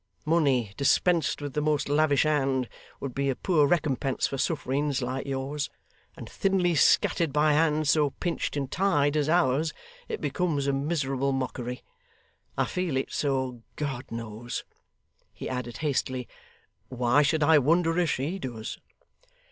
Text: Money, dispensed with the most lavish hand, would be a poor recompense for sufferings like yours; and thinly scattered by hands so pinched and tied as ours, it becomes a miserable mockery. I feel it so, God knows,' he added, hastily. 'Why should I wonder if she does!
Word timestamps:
Money, 0.25 0.73
dispensed 0.77 1.43
with 1.43 1.53
the 1.53 1.61
most 1.61 1.87
lavish 1.87 2.23
hand, 2.23 2.67
would 2.99 3.13
be 3.13 3.29
a 3.29 3.35
poor 3.35 3.67
recompense 3.67 4.25
for 4.25 4.35
sufferings 4.35 4.99
like 5.03 5.27
yours; 5.27 5.69
and 6.17 6.27
thinly 6.27 6.73
scattered 6.73 7.31
by 7.31 7.53
hands 7.53 7.91
so 7.91 8.09
pinched 8.09 8.57
and 8.57 8.71
tied 8.71 9.15
as 9.15 9.29
ours, 9.29 9.73
it 10.07 10.19
becomes 10.19 10.65
a 10.65 10.73
miserable 10.73 11.31
mockery. 11.31 11.83
I 12.57 12.65
feel 12.65 12.97
it 12.97 13.11
so, 13.11 13.61
God 13.75 14.05
knows,' 14.09 14.63
he 15.31 15.47
added, 15.47 15.77
hastily. 15.85 16.27
'Why 16.89 17.21
should 17.21 17.43
I 17.43 17.59
wonder 17.59 17.99
if 17.99 18.09
she 18.09 18.39
does! 18.39 18.79